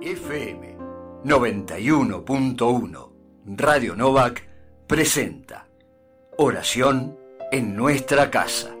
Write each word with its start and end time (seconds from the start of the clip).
FM 0.00 0.76
91.1 1.24 3.10
Radio 3.46 3.96
Novak 3.96 4.46
presenta 4.86 5.66
Oración 6.36 7.16
en 7.50 7.74
nuestra 7.74 8.30
casa. 8.30 8.76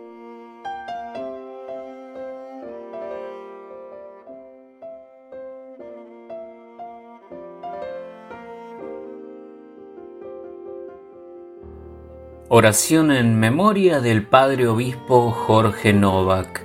Oración 12.48 13.10
en 13.10 13.38
memoria 13.40 14.00
del 14.00 14.26
Padre 14.26 14.68
Obispo 14.68 15.30
Jorge 15.32 15.92
Novak. 15.92 16.64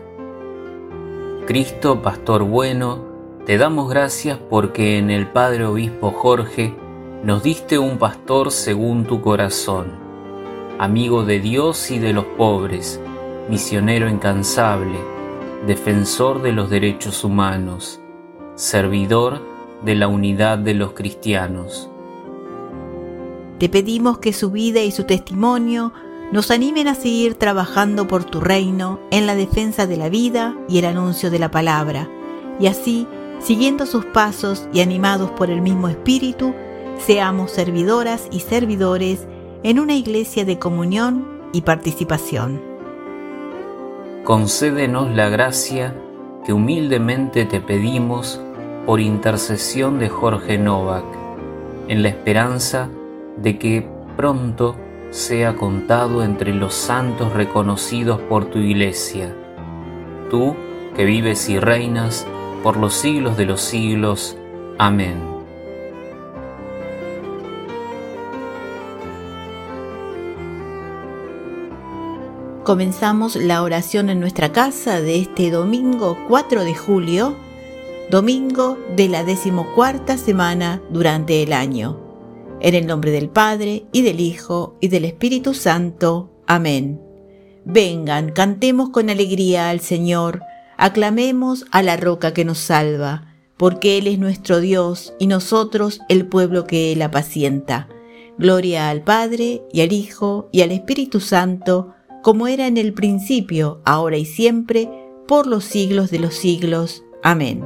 Cristo, 1.48 2.02
Pastor 2.02 2.44
bueno, 2.44 3.11
te 3.46 3.58
damos 3.58 3.90
gracias 3.90 4.38
porque 4.38 4.98
en 4.98 5.10
el 5.10 5.28
Padre 5.28 5.66
Obispo 5.66 6.12
Jorge 6.12 6.76
nos 7.24 7.42
diste 7.42 7.80
un 7.80 7.98
pastor 7.98 8.52
según 8.52 9.06
tu 9.06 9.22
corazón, 9.22 9.88
amigo 10.78 11.24
de 11.24 11.40
Dios 11.40 11.90
y 11.90 11.98
de 11.98 12.14
los 12.14 12.26
pobres, 12.26 13.02
misionero 13.50 14.08
incansable, 14.10 15.00
defensor 15.66 16.44
de 16.44 16.52
los 16.52 16.70
derechos 16.70 17.24
humanos, 17.24 18.00
servidor 18.56 19.42
de 19.84 19.96
la 19.96 20.08
unidad 20.08 20.60
de 20.60 20.76
los 20.76 20.94
cristianos. 20.94 21.90
Te 23.58 23.70
pedimos 23.70 24.20
que 24.20 24.34
su 24.34 24.52
vida 24.52 24.82
y 24.82 24.92
su 24.92 25.06
testimonio 25.06 25.94
nos 26.32 26.52
animen 26.52 26.88
a 26.88 26.96
seguir 26.96 27.36
trabajando 27.36 28.08
por 28.08 28.24
tu 28.24 28.40
reino 28.40 29.00
en 29.10 29.26
la 29.26 29.36
defensa 29.36 29.88
de 29.88 29.98
la 29.98 30.10
vida 30.10 30.56
y 30.70 30.78
el 30.78 30.86
anuncio 30.86 31.32
de 31.32 31.40
la 31.40 31.50
palabra, 31.50 32.08
y 32.60 32.68
así 32.68 33.08
siguiendo 33.44 33.86
sus 33.86 34.06
pasos 34.06 34.68
y 34.74 34.82
animados 34.82 35.32
por 35.32 35.50
el 35.50 35.62
mismo 35.62 35.88
Espíritu, 35.88 36.54
seamos 36.98 37.52
servidoras 37.52 38.28
y 38.32 38.42
servidores 38.42 39.28
en 39.64 39.80
una 39.80 39.96
iglesia 39.96 40.46
de 40.46 40.60
comunión 40.60 41.28
y 41.54 41.62
participación. 41.62 42.62
Concédenos 44.24 45.10
la 45.16 45.30
gracia 45.30 45.96
que 46.46 46.54
humildemente 46.54 47.46
te 47.46 47.60
pedimos 47.60 48.40
por 48.86 49.00
intercesión 49.00 50.00
de 50.00 50.10
Jorge 50.10 50.58
Novak, 50.58 51.06
en 51.88 52.04
la 52.04 52.10
esperanza 52.10 52.90
de 53.38 53.58
que 53.58 53.88
pronto 54.16 54.76
sea 55.10 55.56
contado 55.56 56.24
entre 56.24 56.54
los 56.54 56.74
santos 56.74 57.34
reconocidos 57.34 58.20
por 58.22 58.46
tu 58.46 58.60
iglesia. 58.60 59.36
Tú, 60.30 60.56
que 60.96 61.06
vives 61.06 61.50
y 61.50 61.60
reinas 61.60 62.26
por 62.64 62.78
los 62.78 62.94
siglos 62.94 63.38
de 63.38 63.46
los 63.46 63.62
siglos. 63.62 64.38
Amén. 64.78 65.32
Comenzamos 72.64 73.36
la 73.36 73.64
oración 73.64 74.10
en 74.10 74.20
nuestra 74.20 74.52
casa 74.52 75.02
de 75.02 75.20
este 75.20 75.50
domingo 75.50 76.18
4 76.28 76.64
de 76.64 76.76
julio, 76.76 77.36
domingo 78.10 78.78
de 78.96 79.10
la 79.10 79.24
decimocuarta 79.24 80.18
semana 80.18 80.82
durante 80.90 81.42
el 81.42 81.54
año. 81.54 82.00
En 82.60 82.76
el 82.76 82.86
nombre 82.86 83.10
del 83.10 83.30
Padre, 83.30 83.86
y 83.92 84.04
del 84.04 84.20
Hijo, 84.20 84.78
y 84.80 84.90
del 84.90 85.06
Espíritu 85.06 85.56
Santo. 85.56 86.30
Amén. 86.46 87.02
Vengan, 87.66 88.32
cantemos 88.32 88.90
con 88.92 89.10
alegría 89.10 89.70
al 89.70 89.80
Señor 89.80 90.42
aclamemos 90.82 91.68
a 91.70 91.84
la 91.84 91.96
roca 91.96 92.34
que 92.34 92.44
nos 92.44 92.58
salva, 92.58 93.28
porque 93.56 94.00
Él 94.00 94.08
es 94.08 94.18
nuestro 94.18 94.60
Dios 94.60 95.14
y 95.20 95.28
nosotros 95.28 96.02
el 96.10 96.26
pueblo 96.26 96.66
que 96.66 96.92
Él 96.92 97.04
apacienta. 97.04 97.88
Gloria 98.40 98.90
al 98.90 99.04
Padre 99.04 99.62
y 99.72 99.82
al 99.82 99.94
Hijo 99.94 100.50
y 100.52 100.62
al 100.62 100.72
Espíritu 100.72 101.20
Santo, 101.20 101.94
como 102.24 102.48
era 102.48 102.66
en 102.66 102.78
el 102.78 102.94
principio, 102.94 103.80
ahora 103.86 104.18
y 104.18 104.26
siempre, 104.26 104.90
por 105.28 105.46
los 105.46 105.66
siglos 105.66 106.10
de 106.10 106.18
los 106.18 106.34
siglos. 106.34 107.04
Amén. 107.22 107.64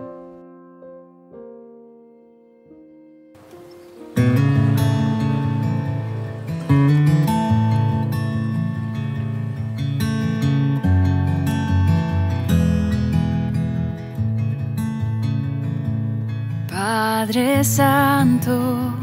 Padre 16.88 17.64
Santo, 17.64 18.94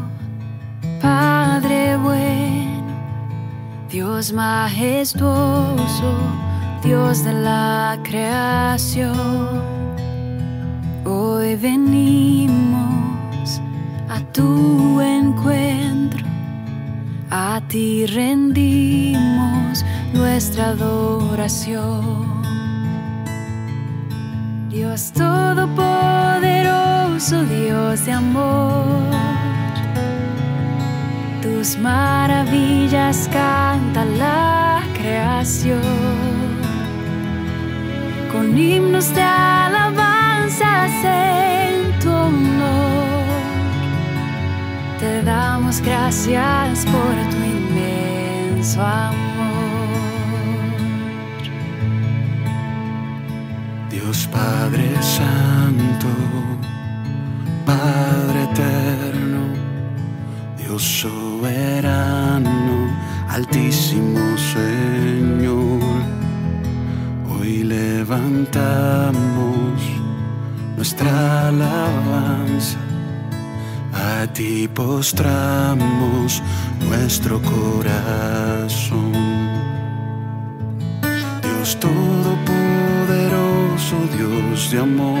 Padre 1.01 1.97
bueno, 1.97 2.93
Dios 3.89 4.31
majestuoso, 4.31 6.13
Dios 6.81 7.25
de 7.25 7.33
la 7.33 7.99
creación, 8.01 9.61
hoy 11.03 11.57
venimos 11.57 13.59
a 14.07 14.21
tu 14.31 15.01
encuentro, 15.01 16.25
a 17.31 17.61
ti 17.67 18.05
rendimos 18.05 19.83
nuestra 20.13 20.69
adoración. 20.69 22.32
Dios 24.73 25.13
Todopoderoso, 25.13 27.45
Dios 27.45 28.05
de 28.05 28.11
amor, 28.11 29.13
tus 31.43 31.77
maravillas 31.77 33.29
canta 33.31 34.03
la 34.03 34.81
creación, 34.97 35.79
con 38.31 38.57
himnos 38.57 39.13
de 39.13 39.21
alabanza 39.21 40.87
en 40.87 41.99
tu 41.99 42.09
honor. 42.09 43.27
Te 44.99 45.21
damos 45.21 45.81
gracias 45.81 46.83
por 46.87 47.13
tu 47.29 47.37
inmenso 47.45 48.81
amor. 48.81 49.22
Padre 54.33 54.89
Santo, 55.01 56.09
Padre 57.65 58.43
Eterno, 58.51 59.43
Dios 60.57 60.81
Soberano, 60.81 62.49
Altísimo 63.29 64.19
Señor, 64.37 66.01
hoy 67.29 67.63
levantamos 67.63 69.13
nuestra 70.75 71.49
alabanza, 71.49 72.79
a 73.93 74.25
ti 74.33 74.67
postramos 74.67 76.41
nuestro 76.89 77.39
corazón. 77.41 79.13
Dios 81.43 81.79
Todopoderoso, 83.83 84.07
Dios 84.15 84.71
de 84.71 84.79
amor, 84.79 85.19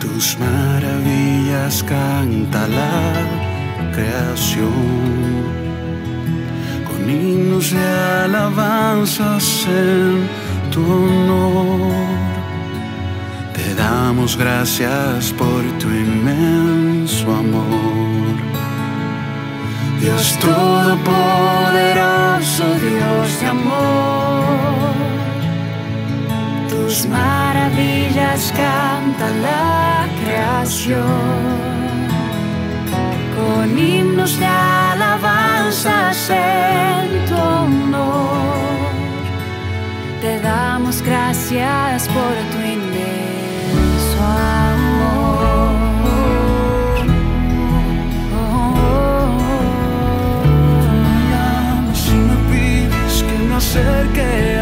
tus 0.00 0.38
maravillas 0.38 1.82
canta 1.82 2.66
la 2.68 3.12
creación, 3.92 4.72
con 6.86 7.10
himnos 7.10 7.72
de 7.72 7.86
alabanzas 8.24 9.66
en 9.68 10.26
tu 10.70 10.80
honor. 10.82 11.92
Te 13.54 13.74
damos 13.74 14.36
gracias 14.36 15.32
por 15.32 15.62
tu 15.78 15.88
inmenso 15.88 17.34
amor. 17.34 18.36
Dios 20.00 20.38
Todopoderoso, 20.38 22.64
Dios 22.80 23.40
de 23.40 23.46
amor, 23.46 24.35
tus 26.96 27.06
maravillas 27.08 28.52
canta 28.56 29.28
la 29.42 30.08
creación, 30.22 31.02
con 33.36 33.78
himnos 33.78 34.38
de 34.38 34.46
alabanzas 34.46 36.30
en 36.30 37.26
tu 37.26 37.34
honor. 37.34 38.36
Te 40.22 40.40
damos 40.40 41.02
gracias 41.02 42.08
por 42.08 42.34
tu 42.52 42.58
inmenso 42.66 44.22
amor. 44.22 44.76
Acerque 53.56 54.55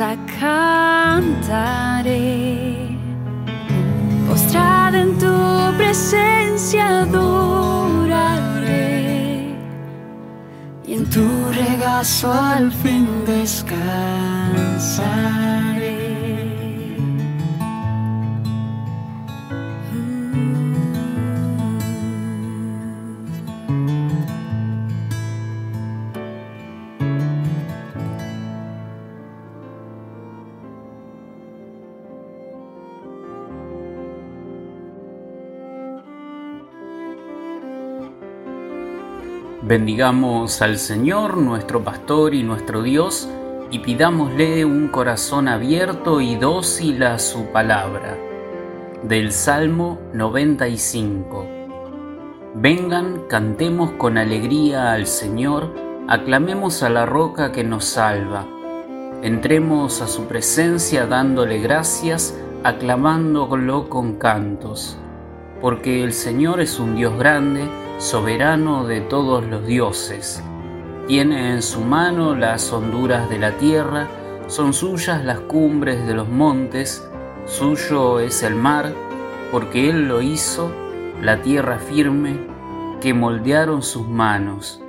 alabanza 0.00 0.16
cantaré. 1.30 1.78
Postrada 4.28 4.98
en 4.98 5.18
tu 5.18 5.76
presencia 5.76 7.00
adoraré. 7.02 8.34
Y 10.86 10.94
en 10.94 11.10
tu 11.10 11.26
regazo 11.52 12.32
al 12.32 12.72
fin 12.72 13.06
descansaré. 13.26 13.74
Bendigamos 39.66 40.60
al 40.60 40.76
Señor, 40.76 41.38
nuestro 41.38 41.82
pastor 41.82 42.34
y 42.34 42.42
nuestro 42.42 42.82
Dios, 42.82 43.30
y 43.70 43.78
pidámosle 43.78 44.66
un 44.66 44.88
corazón 44.88 45.48
abierto 45.48 46.20
y 46.20 46.36
dócil 46.36 47.02
a 47.02 47.18
su 47.18 47.46
palabra. 47.46 48.18
Del 49.04 49.32
Salmo 49.32 49.98
95. 50.12 51.46
Vengan, 52.56 53.22
cantemos 53.26 53.92
con 53.92 54.18
alegría 54.18 54.92
al 54.92 55.06
Señor, 55.06 55.74
aclamemos 56.08 56.82
a 56.82 56.90
la 56.90 57.06
roca 57.06 57.50
que 57.50 57.64
nos 57.64 57.86
salva. 57.86 58.46
Entremos 59.22 60.02
a 60.02 60.08
su 60.08 60.26
presencia 60.26 61.06
dándole 61.06 61.58
gracias, 61.60 62.38
aclamándolo 62.64 63.88
con 63.88 64.16
cantos. 64.16 64.98
Porque 65.62 66.04
el 66.04 66.12
Señor 66.12 66.60
es 66.60 66.78
un 66.78 66.96
Dios 66.96 67.18
grande, 67.18 67.66
soberano 67.98 68.86
de 68.86 69.00
todos 69.00 69.44
los 69.44 69.66
dioses. 69.66 70.42
Tiene 71.06 71.52
en 71.52 71.62
su 71.62 71.80
mano 71.80 72.34
las 72.34 72.72
honduras 72.72 73.28
de 73.28 73.38
la 73.38 73.52
tierra, 73.58 74.08
son 74.46 74.72
suyas 74.72 75.24
las 75.24 75.40
cumbres 75.40 76.06
de 76.06 76.14
los 76.14 76.28
montes, 76.28 77.06
suyo 77.46 78.20
es 78.20 78.42
el 78.42 78.54
mar, 78.54 78.92
porque 79.52 79.90
Él 79.90 80.08
lo 80.08 80.22
hizo, 80.22 80.72
la 81.22 81.42
tierra 81.42 81.78
firme, 81.78 82.38
que 83.00 83.14
moldearon 83.14 83.82
sus 83.82 84.08
manos. 84.08 84.80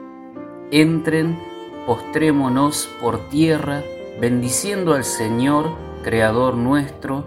Entren, 0.71 1.37
postrémonos 1.85 2.89
por 3.01 3.29
tierra, 3.29 3.83
bendiciendo 4.19 4.93
al 4.93 5.03
Señor, 5.03 5.69
Creador 6.03 6.55
nuestro, 6.55 7.25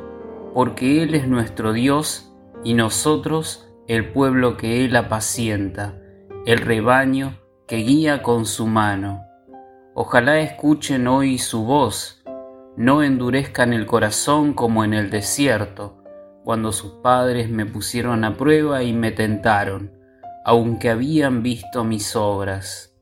porque 0.54 1.02
Él 1.02 1.14
es 1.14 1.28
nuestro 1.28 1.72
Dios 1.72 2.32
y 2.64 2.74
nosotros 2.74 3.67
el 3.88 4.12
pueblo 4.12 4.58
que 4.58 4.84
Él 4.84 4.94
apacienta, 4.96 5.98
el 6.44 6.58
rebaño 6.58 7.38
que 7.66 7.76
guía 7.76 8.22
con 8.22 8.44
su 8.44 8.66
mano. 8.66 9.24
Ojalá 9.94 10.40
escuchen 10.40 11.08
hoy 11.08 11.38
su 11.38 11.64
voz, 11.64 12.22
no 12.76 13.02
endurezcan 13.02 13.72
el 13.72 13.86
corazón 13.86 14.52
como 14.52 14.84
en 14.84 14.92
el 14.92 15.08
desierto, 15.08 16.04
cuando 16.44 16.70
sus 16.72 16.92
padres 17.02 17.48
me 17.48 17.64
pusieron 17.64 18.24
a 18.24 18.36
prueba 18.36 18.82
y 18.82 18.92
me 18.92 19.10
tentaron, 19.10 19.90
aunque 20.44 20.90
habían 20.90 21.42
visto 21.42 21.82
mis 21.82 22.14
obras. 22.14 22.94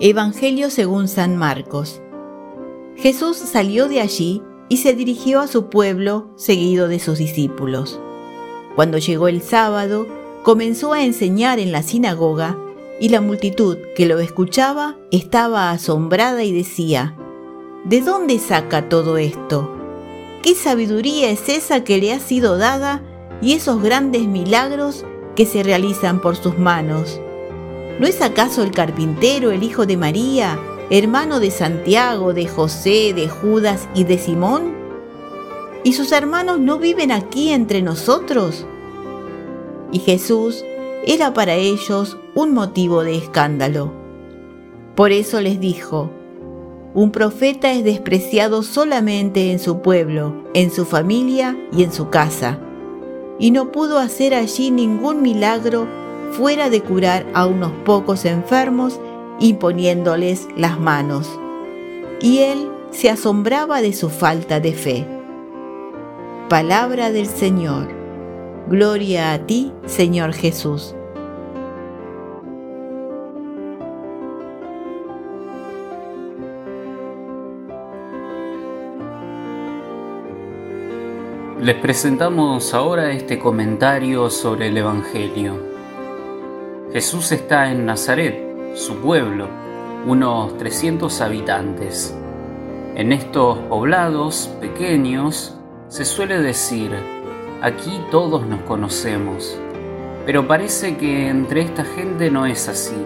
Evangelio 0.00 0.70
según 0.70 1.06
San 1.06 1.36
Marcos. 1.36 2.02
Jesús 3.04 3.36
salió 3.36 3.86
de 3.86 4.00
allí 4.00 4.40
y 4.70 4.78
se 4.78 4.94
dirigió 4.94 5.40
a 5.40 5.46
su 5.46 5.68
pueblo 5.68 6.30
seguido 6.36 6.88
de 6.88 6.98
sus 6.98 7.18
discípulos. 7.18 8.00
Cuando 8.76 8.96
llegó 8.96 9.28
el 9.28 9.42
sábado, 9.42 10.06
comenzó 10.42 10.94
a 10.94 11.04
enseñar 11.04 11.58
en 11.58 11.70
la 11.70 11.82
sinagoga 11.82 12.56
y 12.98 13.10
la 13.10 13.20
multitud 13.20 13.76
que 13.94 14.06
lo 14.06 14.20
escuchaba 14.20 14.96
estaba 15.10 15.70
asombrada 15.70 16.44
y 16.44 16.52
decía, 16.52 17.14
¿De 17.84 18.00
dónde 18.00 18.38
saca 18.38 18.88
todo 18.88 19.18
esto? 19.18 19.70
¿Qué 20.42 20.54
sabiduría 20.54 21.28
es 21.28 21.50
esa 21.50 21.84
que 21.84 21.98
le 21.98 22.10
ha 22.10 22.20
sido 22.20 22.56
dada 22.56 23.02
y 23.42 23.52
esos 23.52 23.82
grandes 23.82 24.26
milagros 24.26 25.04
que 25.36 25.44
se 25.44 25.62
realizan 25.62 26.22
por 26.22 26.36
sus 26.36 26.58
manos? 26.58 27.20
¿No 28.00 28.06
es 28.06 28.22
acaso 28.22 28.62
el 28.62 28.70
carpintero 28.70 29.50
el 29.50 29.62
hijo 29.62 29.84
de 29.84 29.98
María, 29.98 30.58
hermano 30.90 31.40
de 31.40 31.50
Santiago, 31.50 32.34
de 32.34 32.46
José, 32.46 33.12
de 33.14 33.28
Judas 33.28 33.88
y 33.94 34.04
de 34.04 34.18
Simón? 34.18 34.74
¿Y 35.82 35.94
sus 35.94 36.12
hermanos 36.12 36.60
no 36.60 36.78
viven 36.78 37.12
aquí 37.12 37.50
entre 37.50 37.82
nosotros? 37.82 38.66
Y 39.92 39.98
Jesús 40.00 40.64
era 41.06 41.34
para 41.34 41.54
ellos 41.54 42.16
un 42.34 42.54
motivo 42.54 43.02
de 43.04 43.16
escándalo. 43.16 43.92
Por 44.94 45.12
eso 45.12 45.40
les 45.40 45.60
dijo, 45.60 46.10
un 46.94 47.10
profeta 47.10 47.72
es 47.72 47.82
despreciado 47.82 48.62
solamente 48.62 49.50
en 49.50 49.58
su 49.58 49.80
pueblo, 49.80 50.44
en 50.54 50.70
su 50.70 50.84
familia 50.84 51.56
y 51.72 51.82
en 51.82 51.92
su 51.92 52.08
casa, 52.08 52.58
y 53.38 53.50
no 53.50 53.72
pudo 53.72 53.98
hacer 53.98 54.34
allí 54.34 54.70
ningún 54.70 55.20
milagro 55.20 55.88
fuera 56.32 56.70
de 56.70 56.80
curar 56.80 57.26
a 57.34 57.46
unos 57.46 57.72
pocos 57.84 58.24
enfermos 58.24 59.00
imponiéndoles 59.40 60.48
las 60.56 60.78
manos. 60.78 61.38
Y 62.20 62.38
él 62.38 62.70
se 62.90 63.10
asombraba 63.10 63.82
de 63.82 63.92
su 63.92 64.08
falta 64.08 64.60
de 64.60 64.72
fe. 64.72 65.06
Palabra 66.48 67.10
del 67.10 67.26
Señor. 67.26 67.88
Gloria 68.68 69.32
a 69.32 69.38
ti, 69.38 69.72
Señor 69.86 70.32
Jesús. 70.32 70.94
Les 81.64 81.76
presentamos 81.76 82.74
ahora 82.74 83.12
este 83.12 83.38
comentario 83.38 84.28
sobre 84.28 84.68
el 84.68 84.76
Evangelio. 84.76 85.58
Jesús 86.92 87.32
está 87.32 87.72
en 87.72 87.86
Nazaret, 87.86 88.43
su 88.74 88.96
pueblo, 88.96 89.48
unos 90.04 90.58
300 90.58 91.20
habitantes. 91.20 92.14
En 92.96 93.12
estos 93.12 93.58
poblados 93.68 94.50
pequeños 94.60 95.56
se 95.86 96.04
suele 96.04 96.40
decir, 96.40 96.90
aquí 97.62 98.00
todos 98.10 98.44
nos 98.46 98.60
conocemos, 98.62 99.56
pero 100.26 100.48
parece 100.48 100.96
que 100.96 101.28
entre 101.28 101.60
esta 101.60 101.84
gente 101.84 102.30
no 102.30 102.46
es 102.46 102.68
así. 102.68 102.96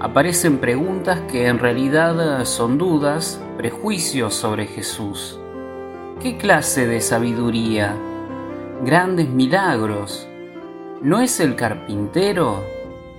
aparecen 0.00 0.58
preguntas 0.58 1.20
que 1.30 1.46
en 1.46 1.60
realidad 1.60 2.44
son 2.44 2.76
dudas, 2.76 3.40
prejuicios 3.56 4.34
sobre 4.34 4.66
Jesús. 4.66 5.38
¿Qué 6.20 6.36
clase 6.36 6.88
de 6.88 7.00
sabiduría? 7.00 7.96
Grandes 8.84 9.28
milagros. 9.28 10.26
¿No 11.02 11.20
es 11.20 11.38
el 11.38 11.54
carpintero? 11.54 12.64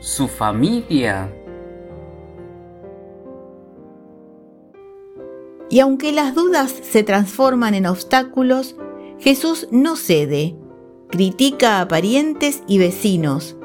¿Su 0.02 0.28
familia? 0.28 1.30
Y 5.74 5.80
aunque 5.80 6.12
las 6.12 6.36
dudas 6.36 6.72
se 6.84 7.02
transforman 7.02 7.74
en 7.74 7.88
obstáculos, 7.88 8.76
Jesús 9.18 9.68
no 9.72 9.96
cede, 9.96 10.56
critica 11.10 11.82
a 11.82 11.88
parientes 11.88 12.62
y 12.68 12.78
vecinos, 12.78 13.58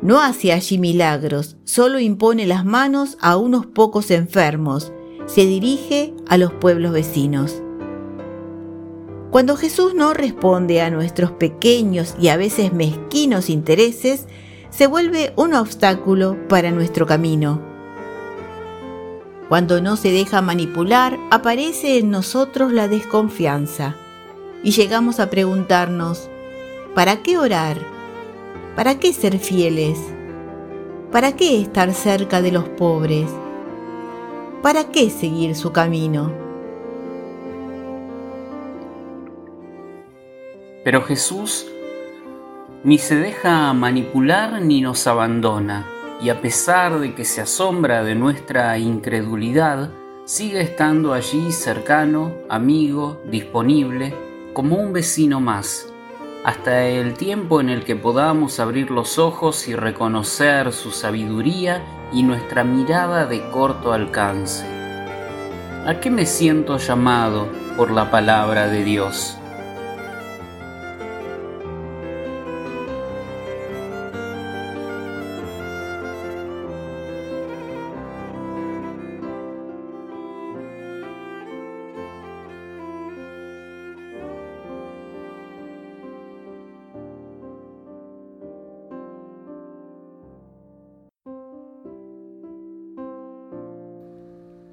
no 0.00 0.20
hace 0.20 0.52
allí 0.52 0.78
milagros, 0.78 1.58
solo 1.62 2.00
impone 2.00 2.48
las 2.48 2.64
manos 2.64 3.16
a 3.20 3.36
unos 3.36 3.64
pocos 3.66 4.10
enfermos, 4.10 4.92
se 5.26 5.46
dirige 5.46 6.12
a 6.26 6.36
los 6.36 6.52
pueblos 6.52 6.90
vecinos. 6.90 7.62
Cuando 9.30 9.56
Jesús 9.56 9.94
no 9.94 10.14
responde 10.14 10.80
a 10.80 10.90
nuestros 10.90 11.30
pequeños 11.30 12.16
y 12.20 12.26
a 12.26 12.36
veces 12.36 12.72
mezquinos 12.72 13.48
intereses, 13.48 14.26
se 14.70 14.88
vuelve 14.88 15.32
un 15.36 15.54
obstáculo 15.54 16.36
para 16.48 16.72
nuestro 16.72 17.06
camino. 17.06 17.71
Cuando 19.52 19.82
no 19.82 19.96
se 19.96 20.10
deja 20.10 20.40
manipular, 20.40 21.18
aparece 21.30 21.98
en 21.98 22.10
nosotros 22.10 22.72
la 22.72 22.88
desconfianza 22.88 23.96
y 24.62 24.70
llegamos 24.70 25.20
a 25.20 25.28
preguntarnos, 25.28 26.30
¿para 26.94 27.22
qué 27.22 27.36
orar? 27.36 27.76
¿Para 28.76 28.98
qué 28.98 29.12
ser 29.12 29.38
fieles? 29.38 29.98
¿Para 31.10 31.36
qué 31.36 31.60
estar 31.60 31.92
cerca 31.92 32.40
de 32.40 32.50
los 32.50 32.66
pobres? 32.66 33.28
¿Para 34.62 34.84
qué 34.84 35.10
seguir 35.10 35.54
su 35.54 35.70
camino? 35.70 36.32
Pero 40.82 41.02
Jesús 41.02 41.66
ni 42.84 42.96
se 42.96 43.16
deja 43.16 43.70
manipular 43.74 44.62
ni 44.62 44.80
nos 44.80 45.06
abandona 45.06 45.86
y 46.22 46.30
a 46.30 46.40
pesar 46.40 47.00
de 47.00 47.14
que 47.14 47.24
se 47.24 47.40
asombra 47.40 48.04
de 48.04 48.14
nuestra 48.14 48.78
incredulidad, 48.78 49.90
sigue 50.24 50.60
estando 50.60 51.14
allí 51.14 51.50
cercano, 51.50 52.32
amigo, 52.48 53.20
disponible, 53.24 54.14
como 54.52 54.76
un 54.76 54.92
vecino 54.92 55.40
más, 55.40 55.92
hasta 56.44 56.86
el 56.86 57.14
tiempo 57.14 57.60
en 57.60 57.70
el 57.70 57.84
que 57.84 57.96
podamos 57.96 58.60
abrir 58.60 58.92
los 58.92 59.18
ojos 59.18 59.66
y 59.66 59.74
reconocer 59.74 60.72
su 60.72 60.92
sabiduría 60.92 61.82
y 62.12 62.22
nuestra 62.22 62.62
mirada 62.62 63.26
de 63.26 63.42
corto 63.50 63.92
alcance. 63.92 64.64
¿A 65.84 65.98
qué 66.00 66.08
me 66.10 66.26
siento 66.26 66.78
llamado 66.78 67.48
por 67.76 67.90
la 67.90 68.12
palabra 68.12 68.68
de 68.68 68.84
Dios? 68.84 69.38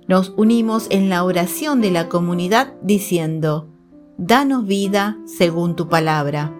Nos 0.09 0.33
unimos 0.37 0.87
en 0.89 1.07
la 1.07 1.23
oración 1.23 1.81
de 1.81 1.91
la 1.91 2.09
comunidad 2.09 2.73
diciendo, 2.81 3.69
Danos 4.17 4.65
vida 4.65 5.19
según 5.27 5.75
tu 5.75 5.87
palabra. 5.87 6.51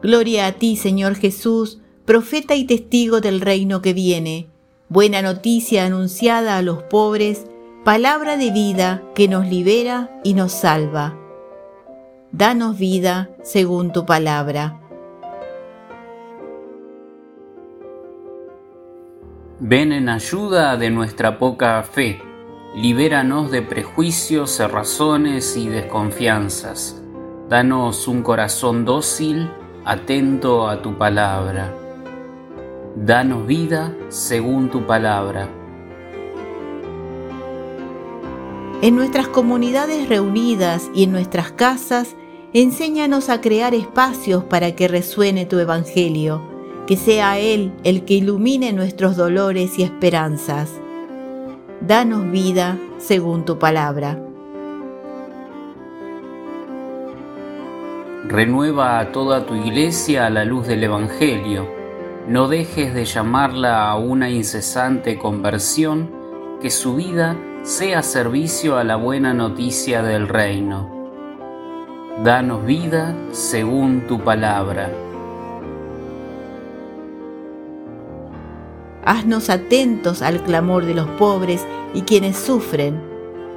Gloria 0.00 0.46
a 0.46 0.52
ti, 0.52 0.76
Señor 0.76 1.16
Jesús, 1.16 1.80
profeta 2.04 2.54
y 2.54 2.66
testigo 2.66 3.20
del 3.20 3.40
reino 3.40 3.82
que 3.82 3.94
viene, 3.94 4.48
buena 4.88 5.22
noticia 5.22 5.84
anunciada 5.84 6.56
a 6.56 6.62
los 6.62 6.84
pobres, 6.84 7.46
palabra 7.84 8.36
de 8.36 8.52
vida 8.52 9.02
que 9.16 9.26
nos 9.26 9.48
libera 9.48 10.20
y 10.22 10.34
nos 10.34 10.52
salva. 10.52 11.18
Danos 12.30 12.78
vida 12.78 13.28
según 13.42 13.90
tu 13.92 14.06
palabra. 14.06 14.85
Ven 19.58 19.92
en 19.92 20.10
ayuda 20.10 20.76
de 20.76 20.90
nuestra 20.90 21.38
poca 21.38 21.82
fe, 21.82 22.20
libéranos 22.74 23.50
de 23.50 23.62
prejuicios, 23.62 24.50
cerrazones 24.50 25.56
y 25.56 25.70
desconfianzas. 25.70 27.00
Danos 27.48 28.06
un 28.06 28.22
corazón 28.22 28.84
dócil, 28.84 29.50
atento 29.86 30.68
a 30.68 30.82
tu 30.82 30.98
palabra. 30.98 31.74
Danos 32.96 33.46
vida 33.46 33.96
según 34.08 34.68
tu 34.68 34.86
palabra. 34.86 35.48
En 38.82 38.94
nuestras 38.94 39.26
comunidades 39.26 40.10
reunidas 40.10 40.90
y 40.94 41.04
en 41.04 41.12
nuestras 41.12 41.50
casas, 41.50 42.14
enséñanos 42.52 43.30
a 43.30 43.40
crear 43.40 43.74
espacios 43.74 44.44
para 44.44 44.76
que 44.76 44.86
resuene 44.86 45.46
tu 45.46 45.58
evangelio 45.58 46.55
que 46.86 46.96
sea 46.96 47.38
Él 47.38 47.72
el 47.84 48.04
que 48.04 48.14
ilumine 48.14 48.72
nuestros 48.72 49.16
dolores 49.16 49.78
y 49.78 49.82
esperanzas. 49.82 50.70
Danos 51.80 52.30
vida 52.30 52.78
según 52.98 53.44
tu 53.44 53.58
palabra. 53.58 54.18
Renueva 58.28 58.98
a 58.98 59.12
toda 59.12 59.46
tu 59.46 59.54
iglesia 59.54 60.26
a 60.26 60.30
la 60.30 60.44
luz 60.44 60.66
del 60.66 60.82
Evangelio. 60.82 61.68
No 62.28 62.48
dejes 62.48 62.92
de 62.92 63.04
llamarla 63.04 63.88
a 63.88 63.96
una 63.96 64.30
incesante 64.30 65.16
conversión, 65.16 66.10
que 66.60 66.70
su 66.70 66.96
vida 66.96 67.36
sea 67.62 68.02
servicio 68.02 68.78
a 68.78 68.84
la 68.84 68.96
buena 68.96 69.32
noticia 69.32 70.02
del 70.02 70.26
reino. 70.26 70.90
Danos 72.24 72.64
vida 72.64 73.14
según 73.30 74.06
tu 74.08 74.18
palabra. 74.20 74.90
Haznos 79.06 79.50
atentos 79.50 80.20
al 80.20 80.42
clamor 80.42 80.84
de 80.84 80.92
los 80.92 81.06
pobres 81.10 81.64
y 81.94 82.02
quienes 82.02 82.36
sufren. 82.36 83.00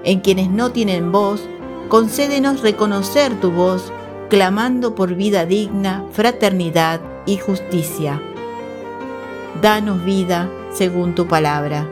En 0.04 0.20
quienes 0.20 0.48
no 0.48 0.72
tienen 0.72 1.12
voz, 1.12 1.42
concédenos 1.88 2.62
reconocer 2.62 3.34
tu 3.42 3.50
voz, 3.50 3.92
clamando 4.30 4.94
por 4.94 5.16
vida 5.16 5.48
digna, 5.48 6.06
fraternidad 6.12 7.02
y 7.26 7.38
justicia. 7.38 8.22
Danos 9.60 10.06
vida 10.06 10.52
según 10.72 11.16
tu 11.16 11.28
palabra. 11.28 11.90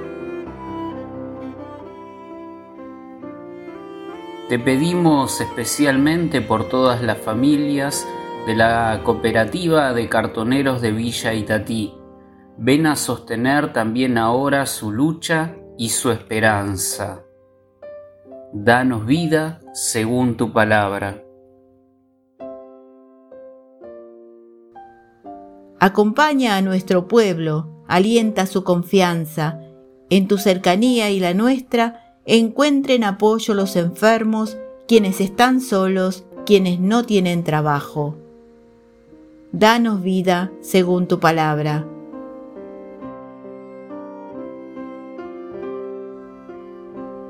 Te 4.50 4.60
pedimos 4.60 5.42
especialmente 5.42 6.42
por 6.42 6.70
todas 6.70 7.02
las 7.02 7.18
familias 7.18 8.08
de 8.46 8.56
la 8.56 9.02
cooperativa 9.04 9.94
de 9.94 10.08
cartoneros 10.08 10.80
de 10.80 10.92
Villa 10.92 11.34
Itatí 11.34 11.97
ven 12.58 12.88
a 12.88 12.96
sostener 12.96 13.72
también 13.72 14.18
ahora 14.18 14.66
su 14.66 14.92
lucha 14.92 15.56
y 15.78 15.90
su 15.90 16.12
esperanza. 16.12 17.24
Danos 18.52 19.06
vida 19.06 19.60
según 19.74 20.38
tu 20.38 20.52
palabra. 20.52 21.24
Acompaña 25.80 26.58
a 26.58 26.62
nuestro 26.62 27.08
pueblo, 27.08 27.84
alienta 27.88 28.48
su 28.48 28.64
confianza. 28.64 29.60
En 30.10 30.28
tu 30.28 30.38
cercanía 30.40 31.12
y 31.12 31.20
la 31.20 31.36
nuestra, 31.36 32.18
encuentren 32.26 33.04
apoyo 33.04 33.54
los 33.54 33.76
enfermos, 33.76 34.58
quienes 34.88 35.22
están 35.22 35.62
solos, 35.62 36.26
quienes 36.46 36.80
no 36.80 37.04
tienen 37.04 37.44
trabajo. 37.44 38.16
Danos 39.52 40.02
vida 40.02 40.52
según 40.62 41.08
tu 41.08 41.20
palabra. 41.20 41.86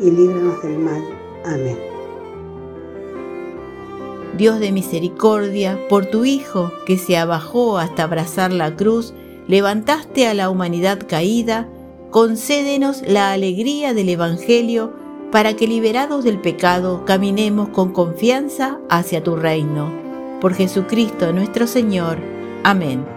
y 0.00 0.10
líbranos 0.10 0.62
del 0.62 0.78
mal. 0.78 1.02
Amén. 1.44 1.78
Dios 4.36 4.58
de 4.58 4.72
misericordia, 4.72 5.78
por 5.88 6.06
tu 6.06 6.24
Hijo 6.24 6.72
que 6.86 6.98
se 6.98 7.16
abajó 7.16 7.78
hasta 7.78 8.02
abrazar 8.02 8.52
la 8.52 8.74
cruz, 8.74 9.14
levantaste 9.46 10.26
a 10.26 10.34
la 10.34 10.50
humanidad 10.50 10.98
caída, 11.08 11.68
concédenos 12.10 13.02
la 13.06 13.32
alegría 13.32 13.94
del 13.94 14.08
Evangelio 14.08 14.92
para 15.30 15.54
que 15.54 15.66
liberados 15.66 16.24
del 16.24 16.40
pecado 16.40 17.04
caminemos 17.04 17.68
con 17.68 17.92
confianza 17.92 18.80
hacia 18.88 19.22
tu 19.22 19.36
reino. 19.36 19.92
Por 20.40 20.54
Jesucristo 20.54 21.32
nuestro 21.32 21.66
Señor. 21.66 22.18
Amén. 22.62 23.13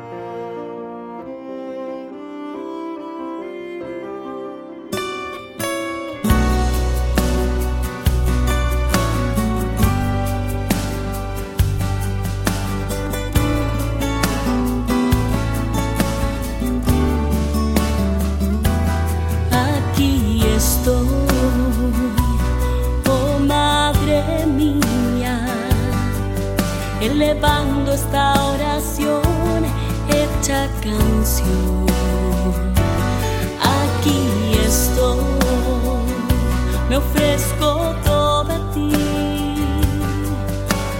Ofrezco 37.57 37.95
toda 38.03 38.55
a 38.55 38.71
ti, 38.73 38.91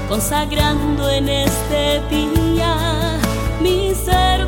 consagrando 0.10 1.10
en 1.10 1.30
este 1.30 2.02
día 2.10 3.20
mi 3.62 3.94
ser 3.94 4.48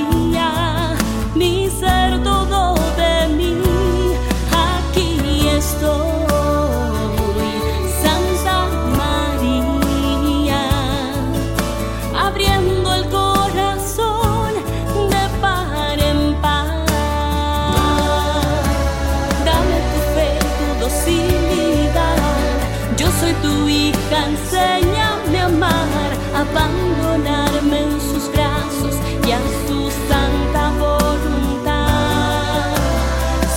enséñame 24.51 25.39
a 25.39 25.45
amar, 25.45 26.11
abandonarme 26.35 27.83
en 27.83 28.01
sus 28.01 28.29
brazos 28.31 28.95
y 29.25 29.31
a 29.31 29.39
su 29.67 29.89
santa 30.09 30.71
voluntad. 30.77 31.85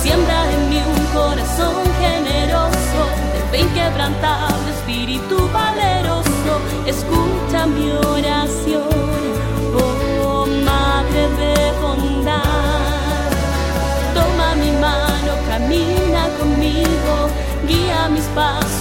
Siembra 0.01 0.51
en 0.51 0.69
mí 0.69 0.77
un 0.77 1.05
corazón 1.13 1.75
generoso, 1.99 3.01
de 3.33 3.41
fe 3.51 3.59
inquebrantable, 3.63 4.71
espíritu 4.71 5.49
valeroso. 5.53 6.53
Escucha 6.85 7.65
mi 7.65 7.91
oración, 7.91 8.87
oh 9.75 10.45
Madre 10.63 11.23
de 11.41 11.71
bondad. 11.81 12.41
Toma 14.13 14.55
mi 14.55 14.71
mano, 14.79 15.31
camina 15.49 16.29
conmigo, 16.39 17.29
guía 17.67 18.07
mis 18.09 18.25
pasos 18.35 18.74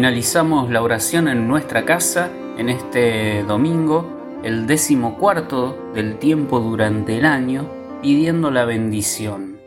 Finalizamos 0.00 0.70
la 0.70 0.80
oración 0.80 1.28
en 1.28 1.46
nuestra 1.46 1.84
casa 1.84 2.30
en 2.56 2.70
este 2.70 3.42
domingo, 3.42 4.38
el 4.42 4.66
décimo 4.66 5.18
cuarto 5.18 5.92
del 5.92 6.18
tiempo 6.18 6.58
durante 6.58 7.18
el 7.18 7.26
año, 7.26 7.70
pidiendo 8.00 8.50
la 8.50 8.64
bendición. 8.64 9.58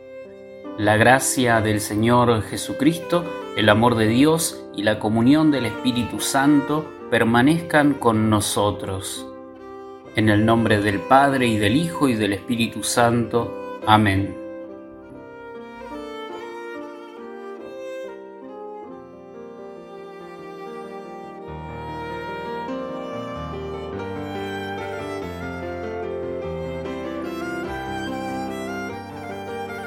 La 0.79 0.97
gracia 0.97 1.61
del 1.61 1.79
Señor 1.79 2.41
Jesucristo, 2.41 3.23
el 3.55 3.69
amor 3.69 3.93
de 3.93 4.07
Dios 4.07 4.65
y 4.75 4.81
la 4.81 4.97
comunión 4.97 5.51
del 5.51 5.67
Espíritu 5.67 6.19
Santo 6.19 6.83
permanezcan 7.11 7.93
con 7.93 8.31
nosotros. 8.31 9.27
En 10.15 10.29
el 10.29 10.47
nombre 10.47 10.81
del 10.81 10.99
Padre 10.99 11.45
y 11.45 11.59
del 11.59 11.75
Hijo 11.75 12.09
y 12.09 12.15
del 12.15 12.33
Espíritu 12.33 12.81
Santo. 12.81 13.79
Amén. 13.85 14.42